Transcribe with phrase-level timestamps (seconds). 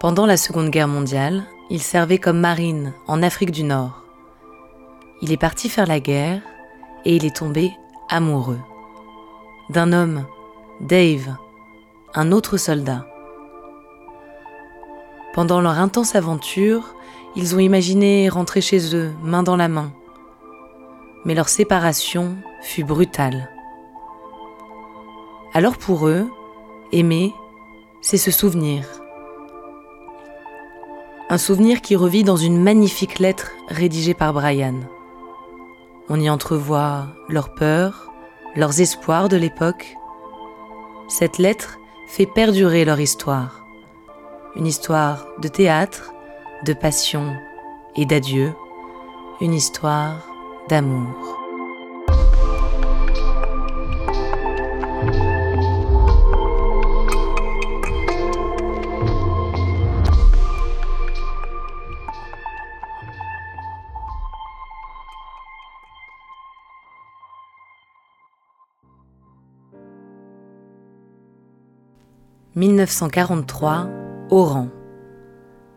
[0.00, 4.02] Pendant la Seconde Guerre mondiale, il servait comme marine en Afrique du Nord.
[5.22, 6.42] Il est parti faire la guerre
[7.04, 7.72] et il est tombé
[8.10, 8.60] amoureux
[9.70, 10.26] d'un homme,
[10.80, 11.36] Dave,
[12.14, 13.06] un autre soldat.
[15.32, 16.94] Pendant leur intense aventure,
[17.34, 19.92] ils ont imaginé rentrer chez eux, main dans la main.
[21.24, 23.48] Mais leur séparation fut brutale.
[25.54, 26.28] Alors pour eux,
[26.92, 27.32] aimer,
[28.02, 28.84] c'est se souvenir
[31.30, 34.74] un souvenir qui revit dans une magnifique lettre rédigée par Brian.
[36.08, 38.10] On y entrevoit leurs peurs,
[38.56, 39.96] leurs espoirs de l'époque.
[41.08, 43.64] Cette lettre fait perdurer leur histoire.
[44.54, 46.12] Une histoire de théâtre,
[46.64, 47.34] de passion
[47.96, 48.52] et d'adieu.
[49.40, 50.28] Une histoire
[50.68, 51.43] d'amour.
[72.56, 73.88] 1943,
[74.30, 74.68] Oran.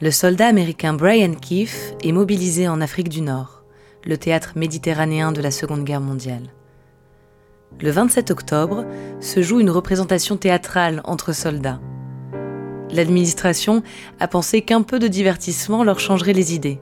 [0.00, 3.64] Le soldat américain Brian Keefe est mobilisé en Afrique du Nord,
[4.04, 6.54] le théâtre méditerranéen de la Seconde Guerre mondiale.
[7.80, 8.84] Le 27 octobre
[9.18, 11.80] se joue une représentation théâtrale entre soldats.
[12.92, 13.82] L'administration
[14.20, 16.80] a pensé qu'un peu de divertissement leur changerait les idées.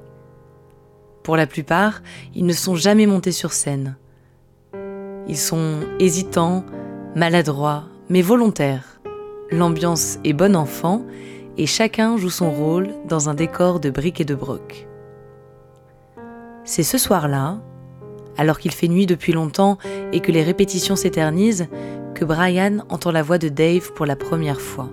[1.23, 2.03] Pour la plupart,
[2.35, 3.97] ils ne sont jamais montés sur scène.
[5.29, 6.67] Ils sont hésitants,
[7.17, 8.88] maladroits, mais volontaires
[9.51, 11.05] l'ambiance est bon enfant
[11.57, 14.87] et chacun joue son rôle dans un décor de briques et de broc.
[16.65, 17.59] C'est ce soir-là,
[18.37, 19.79] alors qu'il fait nuit depuis longtemps
[20.13, 21.67] et que les répétitions s'éternisent,
[22.15, 24.89] que Brian entend la voix de Dave pour la première fois.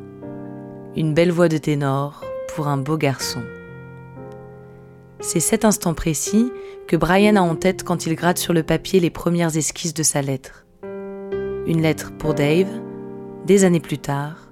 [0.96, 2.24] Une belle voix de ténor
[2.56, 3.44] pour un beau garçon.
[5.20, 6.52] C'est cet instant précis
[6.88, 10.04] que Brian a en tête quand il gratte sur le papier les premières esquisses de
[10.04, 10.66] sa lettre.
[11.68, 12.70] Une lettre pour Dave,
[13.46, 14.44] des années plus tard,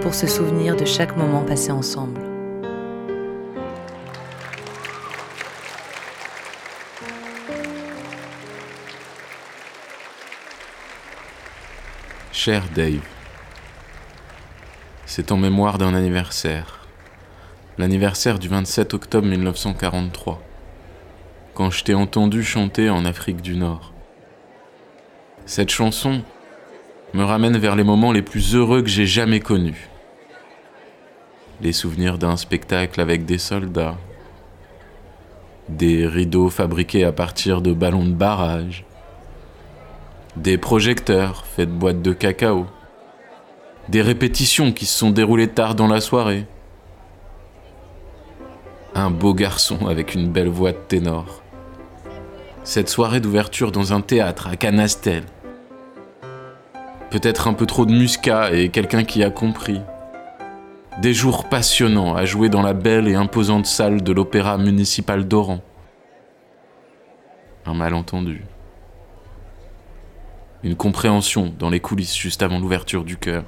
[0.00, 2.20] pour se souvenir de chaque moment passé ensemble.
[12.32, 13.00] Cher Dave,
[15.04, 16.86] c'est en mémoire d'un anniversaire,
[17.76, 20.42] l'anniversaire du 27 octobre 1943,
[21.52, 23.92] quand je t'ai entendu chanter en Afrique du Nord.
[25.44, 26.22] Cette chanson,
[27.12, 29.89] me ramène vers les moments les plus heureux que j'ai jamais connus.
[31.62, 33.98] Les souvenirs d'un spectacle avec des soldats,
[35.68, 38.86] des rideaux fabriqués à partir de ballons de barrage,
[40.36, 42.66] des projecteurs faits de boîtes de cacao,
[43.90, 46.46] des répétitions qui se sont déroulées tard dans la soirée,
[48.94, 51.42] un beau garçon avec une belle voix de ténor.
[52.64, 55.24] Cette soirée d'ouverture dans un théâtre à Canastel,
[57.10, 59.80] peut-être un peu trop de muscat et quelqu'un qui a compris.
[60.98, 65.60] Des jours passionnants à jouer dans la belle et imposante salle de l'Opéra municipal d'Oran.
[67.64, 68.44] Un malentendu.
[70.62, 73.44] une compréhension dans les coulisses juste avant l'ouverture du cœur.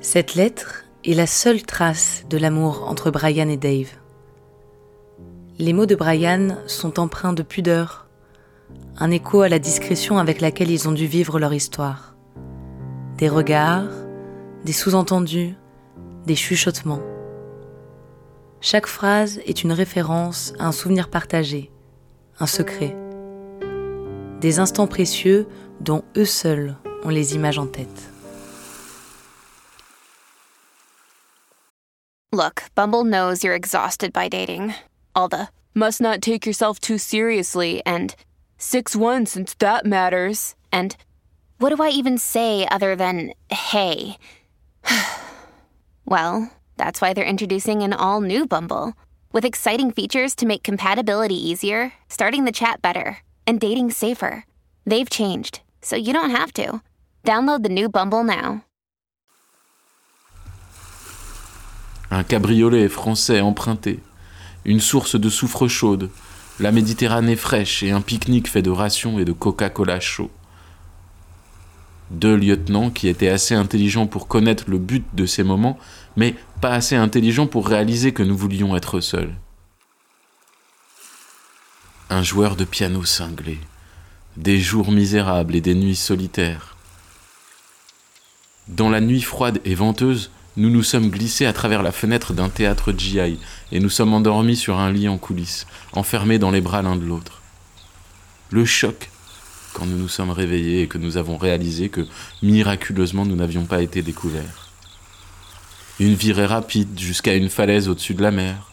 [0.00, 3.92] Cette lettre est la seule trace de l'amour entre Brian et Dave.
[5.60, 8.08] Les mots de Brian sont empreints de pudeur,
[8.98, 12.07] un écho à la discrétion avec laquelle ils ont dû vivre leur histoire.
[13.18, 13.90] Des regards,
[14.64, 15.56] des sous-entendus,
[16.24, 17.02] des chuchotements.
[18.60, 21.72] Chaque phrase est une référence à un souvenir partagé,
[22.38, 22.96] un secret.
[24.40, 25.48] Des instants précieux
[25.80, 28.12] dont eux seuls ont les images en tête.
[32.32, 34.74] Look, Bumble knows you're exhausted by dating.
[35.16, 38.14] All the must not take yourself too seriously and
[38.58, 40.54] 6 1 since that matters.
[40.70, 40.94] And
[41.58, 44.16] what do I even say other than hey?
[46.04, 48.94] well, that's why they're introducing an all new Bumble
[49.32, 54.44] with exciting features to make compatibility easier, starting the chat better, and dating safer.
[54.86, 56.80] They've changed, so you don't have to.
[57.24, 58.64] Download the new Bumble now.
[62.10, 64.00] Un cabriolet français emprunté,
[64.64, 66.10] une source de soufre chaude,
[66.58, 70.30] la Méditerranée fraîche et un pique-nique fait de rations et de Coca-Cola chaud.
[72.10, 75.78] Deux lieutenants qui étaient assez intelligents pour connaître le but de ces moments,
[76.16, 79.34] mais pas assez intelligents pour réaliser que nous voulions être seuls.
[82.08, 83.58] Un joueur de piano cinglé,
[84.38, 86.76] des jours misérables et des nuits solitaires.
[88.68, 92.48] Dans la nuit froide et venteuse, nous nous sommes glissés à travers la fenêtre d'un
[92.48, 93.38] théâtre GI
[93.70, 97.04] et nous sommes endormis sur un lit en coulisses, enfermés dans les bras l'un de
[97.04, 97.42] l'autre.
[98.50, 99.10] Le choc
[99.78, 102.06] quand nous nous sommes réveillés et que nous avons réalisé que
[102.42, 104.72] miraculeusement nous n'avions pas été découverts.
[106.00, 108.72] Une virée rapide jusqu'à une falaise au-dessus de la mer.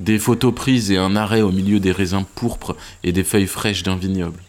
[0.00, 3.84] Des photos prises et un arrêt au milieu des raisins pourpres et des feuilles fraîches
[3.84, 4.40] d'un vignoble.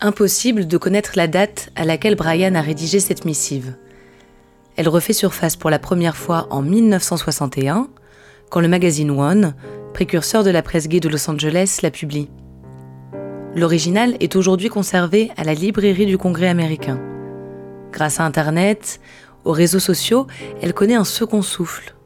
[0.00, 3.74] Impossible de connaître la date à laquelle Brian a rédigé cette missive.
[4.76, 7.88] Elle refait surface pour la première fois en 1961,
[8.48, 9.54] quand le magazine One,
[9.98, 12.30] précurseur de la presse gay de Los Angeles, la publie.
[13.56, 17.00] L'original est aujourd'hui conservé à la librairie du Congrès américain.
[17.90, 19.00] Grâce à Internet,
[19.44, 20.28] aux réseaux sociaux,
[20.62, 21.96] elle connaît un second souffle.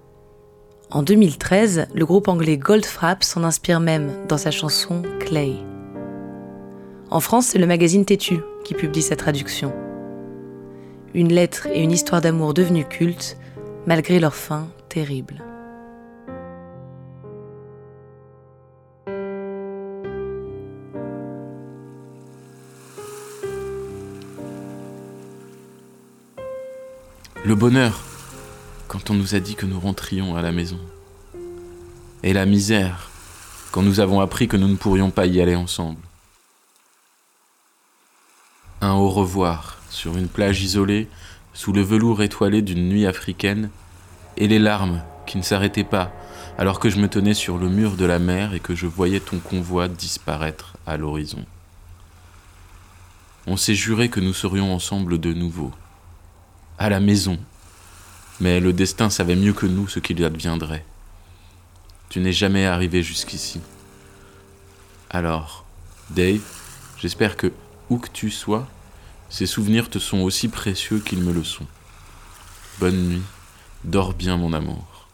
[0.90, 5.56] En 2013, le groupe anglais Goldfrapp s'en inspire même dans sa chanson Clay.
[7.10, 9.70] En France, c'est le magazine Têtu qui publie sa traduction.
[11.12, 13.36] Une lettre et une histoire d'amour devenues cultes,
[13.84, 15.42] malgré leur fin terrible.
[27.44, 28.00] Le bonheur,
[28.86, 30.78] quand on nous a dit que nous rentrions à la maison.
[32.22, 33.10] Et la misère,
[33.72, 36.00] quand nous avons appris que nous ne pourrions pas y aller ensemble
[38.80, 41.08] un au revoir sur une plage isolée,
[41.52, 43.70] sous le velours étoilé d'une nuit africaine,
[44.36, 46.12] et les larmes qui ne s'arrêtaient pas
[46.58, 49.20] alors que je me tenais sur le mur de la mer et que je voyais
[49.20, 51.44] ton convoi disparaître à l'horizon.
[53.46, 55.72] On s'est juré que nous serions ensemble de nouveau,
[56.82, 57.38] à la maison,
[58.40, 60.84] mais le destin savait mieux que nous ce qu'il adviendrait.
[62.08, 63.60] Tu n'es jamais arrivé jusqu'ici.
[65.08, 65.64] Alors,
[66.10, 66.40] Dave,
[66.98, 67.52] j'espère que
[67.88, 68.66] où que tu sois,
[69.30, 71.66] ces souvenirs te sont aussi précieux qu'ils me le sont.
[72.80, 73.22] Bonne nuit,
[73.84, 75.08] dors bien mon amour.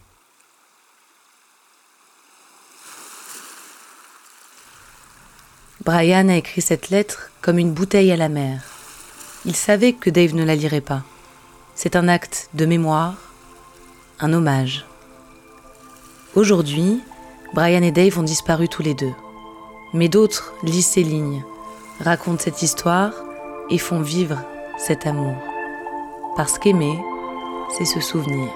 [5.85, 8.63] Brian a écrit cette lettre comme une bouteille à la mer.
[9.45, 11.05] Il savait que Dave ne la lirait pas.
[11.81, 13.15] C'est un acte de mémoire,
[14.19, 14.85] un hommage.
[16.35, 17.01] Aujourd'hui,
[17.55, 19.13] Brian et Dave ont disparu tous les deux.
[19.95, 21.45] Mais d'autres lisent ces lignes
[22.01, 23.13] racontent cette histoire
[23.71, 24.43] et font vivre
[24.77, 25.37] cet amour.
[26.37, 26.99] Parce qu'aimer,
[27.79, 28.49] c'est se souvenir.